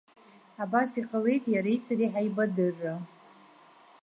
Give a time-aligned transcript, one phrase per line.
[0.63, 2.93] Абас иҟалеит иареи сареи ҳаибадырра.